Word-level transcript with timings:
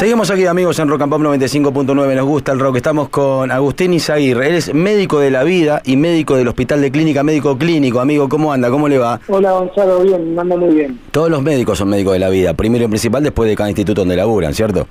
Seguimos 0.00 0.30
aquí, 0.30 0.46
amigos, 0.46 0.78
en 0.78 0.88
Rock 0.88 1.02
and 1.02 1.10
Pop 1.12 1.20
95.9. 1.20 2.14
Nos 2.16 2.24
gusta 2.24 2.52
el 2.52 2.58
rock. 2.58 2.76
Estamos 2.76 3.10
con 3.10 3.50
Agustín 3.50 3.92
Izaguirre. 3.92 4.48
Él 4.48 4.54
es 4.54 4.72
médico 4.72 5.20
de 5.20 5.30
la 5.30 5.44
vida 5.44 5.82
y 5.84 5.98
médico 5.98 6.36
del 6.36 6.48
Hospital 6.48 6.80
de 6.80 6.90
Clínica, 6.90 7.22
médico 7.22 7.58
clínico. 7.58 8.00
Amigo, 8.00 8.26
¿cómo 8.26 8.50
anda? 8.50 8.70
¿Cómo 8.70 8.88
le 8.88 8.96
va? 8.96 9.20
Hola, 9.28 9.52
Gonzalo. 9.52 10.00
Bien, 10.00 10.38
anda 10.38 10.56
muy 10.56 10.74
bien. 10.74 10.98
Todos 11.10 11.28
los 11.28 11.42
médicos 11.42 11.76
son 11.76 11.90
médicos 11.90 12.14
de 12.14 12.18
la 12.18 12.30
vida. 12.30 12.54
Primero 12.54 12.86
y 12.86 12.88
principal, 12.88 13.22
después 13.22 13.46
de 13.50 13.54
cada 13.54 13.68
instituto 13.68 14.00
donde 14.00 14.16
laburan, 14.16 14.54
¿cierto? 14.54 14.86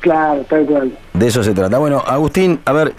Claro, 0.00 0.44
tal 0.48 0.64
cual. 0.64 0.92
De 1.12 1.26
eso 1.26 1.42
se 1.42 1.52
trata. 1.54 1.78
Bueno, 1.78 2.02
Agustín, 2.06 2.60
a 2.64 2.72
ver, 2.72 2.92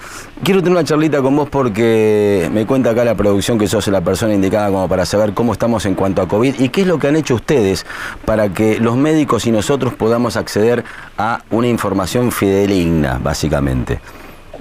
quiero 0.44 0.62
tener 0.62 0.74
una 0.74 0.84
charlita 0.84 1.22
con 1.22 1.36
vos 1.36 1.50
porque 1.50 2.50
me 2.52 2.66
cuenta 2.66 2.90
acá 2.90 3.06
la 3.06 3.16
producción 3.16 3.58
que 3.58 3.68
sos 3.68 3.88
la 3.88 4.02
persona 4.02 4.34
indicada 4.34 4.70
como 4.70 4.88
para 4.90 5.06
saber 5.06 5.34
cómo 5.34 5.54
estamos 5.54 5.86
en 5.86 5.96
cuanto 5.96 6.22
a 6.22 6.28
COVID 6.28 6.56
y 6.60 6.70
qué 6.70 6.82
es 6.82 6.88
lo 6.88 7.00
que 7.00 7.08
han 7.08 7.16
hecho 7.16 7.36
ustedes 7.36 7.86
para 8.26 8.50
que 8.50 8.80
los 8.80 8.98
médicos 8.98 9.48
y 9.48 9.52
nosotros 9.52 9.94
podamos 9.94 10.36
acceder 10.36 10.84
a 11.18 11.42
una 11.52 11.68
información 11.68 12.32
fideligna, 12.34 13.18
básicamente. 13.24 14.00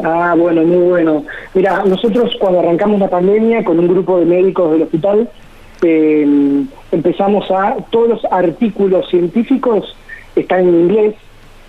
Ah, 0.04 0.36
bueno, 0.38 0.62
muy 0.62 0.90
bueno. 0.90 1.24
Mira, 1.54 1.82
nosotros 1.84 2.36
cuando 2.38 2.60
arrancamos 2.60 3.00
la 3.00 3.08
pandemia 3.08 3.64
con 3.64 3.80
un 3.80 3.88
grupo 3.88 4.20
de 4.20 4.26
médicos 4.26 4.70
del 4.70 4.82
hospital, 4.82 5.28
eh, 5.82 6.64
empezamos 6.92 7.50
a, 7.50 7.76
todos 7.90 8.08
los 8.08 8.24
artículos 8.30 9.08
científicos 9.10 9.96
están 10.36 10.60
en 10.60 10.80
inglés, 10.80 11.14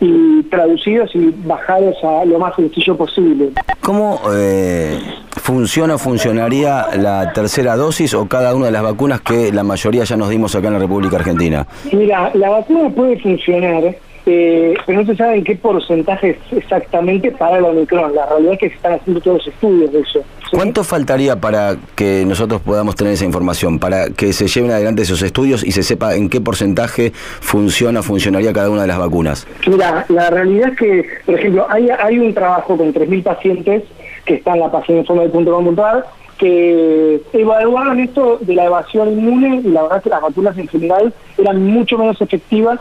y 0.00 0.42
traducidos 0.44 1.14
y 1.14 1.34
bajados 1.44 1.96
a 2.02 2.24
lo 2.24 2.38
más 2.38 2.54
sencillo 2.54 2.96
posible. 2.96 3.50
¿Cómo 3.80 4.20
eh, 4.32 4.98
funciona 5.36 5.94
o 5.94 5.98
funcionaría 5.98 6.86
la 6.96 7.32
tercera 7.32 7.76
dosis 7.76 8.14
o 8.14 8.26
cada 8.26 8.54
una 8.54 8.66
de 8.66 8.72
las 8.72 8.82
vacunas 8.82 9.20
que 9.20 9.52
la 9.52 9.62
mayoría 9.62 10.04
ya 10.04 10.16
nos 10.16 10.28
dimos 10.28 10.54
acá 10.54 10.68
en 10.68 10.74
la 10.74 10.80
República 10.80 11.16
Argentina? 11.16 11.66
Mira, 11.92 12.30
la 12.34 12.50
vacuna 12.50 12.90
puede 12.90 13.18
funcionar 13.20 13.96
eh, 14.26 14.74
pero 14.84 15.00
no 15.00 15.06
se 15.06 15.16
sabe 15.16 15.36
en 15.36 15.44
qué 15.44 15.54
porcentaje 15.54 16.38
exactamente 16.50 17.30
para 17.30 17.58
el 17.58 17.64
Omicron. 17.64 18.14
La 18.14 18.26
realidad 18.26 18.54
es 18.54 18.58
que 18.58 18.68
se 18.70 18.74
están 18.74 18.94
haciendo 18.94 19.20
todos 19.20 19.38
los 19.38 19.46
estudios 19.46 19.92
de 19.92 20.00
eso. 20.00 20.20
¿Cuánto 20.50 20.84
faltaría 20.84 21.36
para 21.40 21.76
que 21.94 22.24
nosotros 22.26 22.60
podamos 22.60 22.96
tener 22.96 23.12
esa 23.12 23.24
información, 23.24 23.78
para 23.78 24.10
que 24.10 24.32
se 24.32 24.46
lleven 24.46 24.70
adelante 24.70 25.02
esos 25.02 25.22
estudios 25.22 25.64
y 25.64 25.72
se 25.72 25.82
sepa 25.82 26.14
en 26.14 26.28
qué 26.28 26.40
porcentaje 26.40 27.12
funciona, 27.12 28.02
funcionaría 28.02 28.52
cada 28.52 28.70
una 28.70 28.82
de 28.82 28.88
las 28.88 28.98
vacunas? 28.98 29.46
Mira, 29.66 30.04
la 30.08 30.30
realidad 30.30 30.70
es 30.70 30.78
que, 30.78 31.06
por 31.24 31.34
ejemplo, 31.36 31.66
hay, 31.68 31.88
hay 31.90 32.18
un 32.18 32.34
trabajo 32.34 32.76
con 32.76 32.92
3.000 32.92 33.22
pacientes 33.22 33.84
que 34.24 34.34
está 34.34 34.54
en 34.54 34.60
la 34.60 34.70
página 34.70 35.00
informar 35.00 36.04
que 36.38 37.22
evaluaron 37.32 37.98
esto 37.98 38.38
de 38.40 38.54
la 38.54 38.64
evasión 38.66 39.10
inmune 39.10 39.62
y 39.64 39.68
la 39.70 39.82
verdad 39.82 39.98
es 39.98 40.04
que 40.04 40.10
las 40.10 40.20
vacunas 40.20 40.58
en 40.58 40.68
general 40.68 41.14
eran 41.38 41.64
mucho 41.64 41.96
menos 41.96 42.20
efectivas 42.20 42.78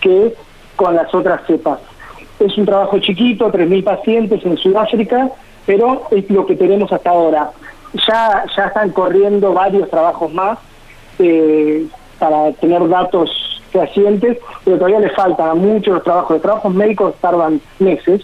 que 0.00 0.34
con 0.78 0.94
las 0.94 1.12
otras 1.12 1.44
cepas. 1.46 1.80
Es 2.38 2.56
un 2.56 2.64
trabajo 2.64 3.00
chiquito, 3.00 3.50
3.000 3.50 3.82
pacientes 3.82 4.46
en 4.46 4.56
Sudáfrica, 4.56 5.28
pero 5.66 6.04
es 6.12 6.30
lo 6.30 6.46
que 6.46 6.54
tenemos 6.54 6.92
hasta 6.92 7.10
ahora. 7.10 7.50
Ya, 8.06 8.44
ya 8.56 8.66
están 8.66 8.90
corriendo 8.90 9.52
varios 9.52 9.90
trabajos 9.90 10.32
más 10.32 10.56
eh, 11.18 11.84
para 12.20 12.52
tener 12.52 12.88
datos 12.88 13.28
fehacientes, 13.72 14.38
pero 14.64 14.76
todavía 14.76 15.00
le 15.00 15.10
faltan 15.10 15.58
muchos 15.58 15.94
los 15.94 16.04
trabajos. 16.04 16.30
Los 16.36 16.42
trabajos 16.42 16.72
médicos 16.72 17.14
tardan 17.20 17.60
meses, 17.80 18.22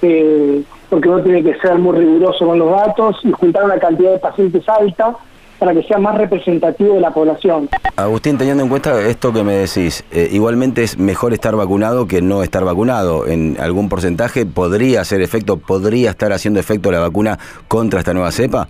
eh, 0.00 0.62
porque 0.88 1.08
uno 1.10 1.22
tiene 1.22 1.42
que 1.42 1.54
ser 1.58 1.78
muy 1.78 1.98
riguroso 1.98 2.46
con 2.46 2.58
los 2.58 2.70
datos 2.70 3.16
y 3.24 3.30
juntar 3.32 3.64
una 3.64 3.78
cantidad 3.78 4.12
de 4.12 4.18
pacientes 4.18 4.66
alta 4.70 5.16
para 5.60 5.74
que 5.74 5.82
sea 5.82 5.98
más 5.98 6.16
representativo 6.16 6.94
de 6.94 7.00
la 7.00 7.10
población. 7.10 7.68
Agustín, 7.94 8.38
teniendo 8.38 8.62
en 8.62 8.70
cuenta 8.70 8.98
esto 9.02 9.30
que 9.30 9.44
me 9.44 9.52
decís, 9.52 10.02
eh, 10.10 10.26
igualmente 10.32 10.82
es 10.82 10.98
mejor 10.98 11.34
estar 11.34 11.54
vacunado 11.54 12.08
que 12.08 12.22
no 12.22 12.42
estar 12.42 12.64
vacunado. 12.64 13.26
¿En 13.28 13.60
algún 13.60 13.90
porcentaje 13.90 14.46
podría 14.46 15.02
hacer 15.02 15.20
efecto, 15.20 15.58
podría 15.58 16.10
estar 16.10 16.32
haciendo 16.32 16.58
efecto 16.58 16.90
la 16.90 16.98
vacuna 16.98 17.38
contra 17.68 17.98
esta 17.98 18.14
nueva 18.14 18.32
cepa? 18.32 18.68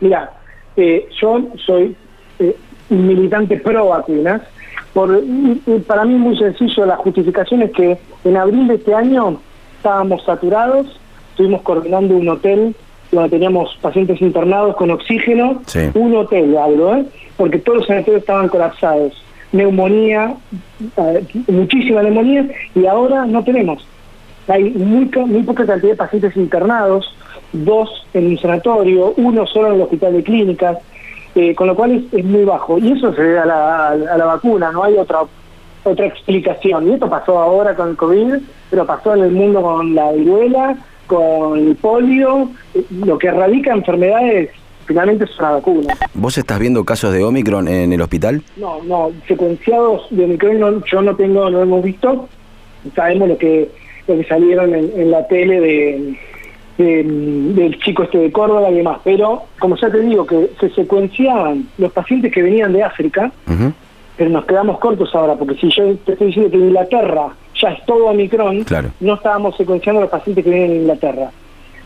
Mira, 0.00 0.30
eh, 0.76 1.08
yo 1.20 1.42
soy 1.66 1.96
eh, 2.38 2.56
un 2.88 3.06
militante 3.08 3.56
pro 3.56 3.88
vacunas. 3.88 4.42
Por, 4.94 5.20
para 5.88 6.04
mí 6.04 6.14
es 6.14 6.20
muy 6.20 6.38
sencillo, 6.38 6.86
la 6.86 6.96
justificación 6.98 7.62
es 7.62 7.72
que 7.72 7.98
en 8.24 8.36
abril 8.36 8.68
de 8.68 8.76
este 8.76 8.94
año 8.94 9.40
estábamos 9.76 10.24
saturados, 10.24 10.86
estuvimos 11.30 11.62
coordinando 11.62 12.16
un 12.16 12.28
hotel 12.28 12.76
donde 13.16 13.36
teníamos 13.36 13.76
pacientes 13.80 14.20
internados 14.20 14.76
con 14.76 14.90
oxígeno, 14.90 15.62
un 15.94 16.14
hotel, 16.16 16.56
algo, 16.56 16.94
¿eh? 16.94 17.04
porque 17.36 17.58
todos 17.58 17.78
los 17.78 17.86
sanatorios 17.86 18.20
estaban 18.20 18.48
colapsados. 18.48 19.22
Neumonía, 19.52 20.34
eh, 20.96 21.24
muchísima 21.48 22.02
neumonía, 22.02 22.48
y 22.74 22.86
ahora 22.86 23.26
no 23.26 23.42
tenemos. 23.44 23.86
Hay 24.48 24.70
muy, 24.70 25.10
muy 25.26 25.42
poca 25.42 25.66
cantidad 25.66 25.92
de 25.92 25.96
pacientes 25.96 26.36
internados, 26.36 27.14
dos 27.52 28.06
en 28.14 28.26
un 28.28 28.38
sanatorio, 28.38 29.14
uno 29.16 29.46
solo 29.46 29.68
en 29.68 29.74
el 29.74 29.82
hospital 29.82 30.12
de 30.12 30.22
clínicas, 30.22 30.78
eh, 31.34 31.54
con 31.54 31.66
lo 31.66 31.74
cual 31.74 32.06
es, 32.12 32.24
muy 32.24 32.44
bajo. 32.44 32.78
Y 32.78 32.92
eso 32.92 33.12
se 33.14 33.22
debe 33.22 33.38
a 33.40 33.46
la, 33.46 33.88
a 33.88 34.16
la 34.18 34.24
vacuna, 34.24 34.70
no 34.72 34.84
hay 34.84 34.96
otra 34.96 35.20
otra 35.86 36.06
explicación. 36.06 36.88
Y 36.88 36.94
esto 36.94 37.08
pasó 37.08 37.38
ahora 37.38 37.74
con 37.74 37.90
el 37.90 37.96
COVID, 37.96 38.34
pero 38.70 38.86
pasó 38.86 39.14
en 39.14 39.22
el 39.22 39.30
mundo 39.30 39.62
con 39.62 39.94
la 39.94 40.12
viruela, 40.12 40.76
con 41.06 41.74
polio, 41.76 42.50
lo 42.90 43.18
que 43.18 43.28
erradica 43.28 43.72
enfermedades 43.72 44.50
finalmente 44.86 45.24
es 45.24 45.38
una 45.38 45.52
vacuna. 45.52 45.94
¿Vos 46.14 46.38
estás 46.38 46.58
viendo 46.58 46.84
casos 46.84 47.12
de 47.12 47.24
Omicron 47.24 47.68
en 47.68 47.92
el 47.92 48.00
hospital? 48.00 48.42
No, 48.56 48.82
no, 48.84 49.10
secuenciados 49.26 50.06
de 50.10 50.24
Omicron 50.24 50.84
yo 50.90 51.02
no 51.02 51.16
tengo, 51.16 51.50
no 51.50 51.62
hemos 51.62 51.82
visto, 51.82 52.28
sabemos 52.94 53.28
lo 53.28 53.38
que, 53.38 53.68
lo 54.06 54.16
que 54.16 54.24
salieron 54.24 54.74
en, 54.74 55.10
la 55.10 55.26
tele 55.26 55.60
de, 55.60 56.18
del 56.78 57.78
chico 57.80 58.04
este 58.04 58.18
de 58.18 58.32
Córdoba 58.32 58.70
y 58.70 58.76
demás, 58.76 59.00
pero 59.04 59.42
como 59.58 59.76
ya 59.76 59.90
te 59.90 60.00
digo, 60.00 60.26
que 60.26 60.50
se 60.60 60.70
secuenciaban 60.70 61.68
los 61.78 61.92
pacientes 61.92 62.32
que 62.32 62.42
venían 62.42 62.72
de 62.72 62.84
África, 62.84 63.32
pero 64.16 64.30
nos 64.30 64.46
quedamos 64.46 64.78
cortos 64.78 65.14
ahora, 65.14 65.34
porque 65.34 65.56
si 65.56 65.70
yo 65.70 65.94
te 65.96 66.12
estoy 66.12 66.28
diciendo 66.28 66.50
que 66.50 66.58
Inglaterra 66.58 67.34
ya 67.60 67.68
es 67.70 67.84
todo 67.86 68.06
Omicron, 68.06 68.64
no 69.00 69.14
estábamos 69.14 69.56
secuenciando 69.56 70.00
los 70.00 70.10
pacientes 70.10 70.44
que 70.44 70.50
vienen 70.50 70.70
de 70.70 70.76
Inglaterra. 70.76 71.30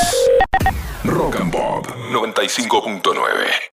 Rock 1.04 1.38
and 1.38 1.52
Pop 1.52 1.86
95.9 1.86 3.70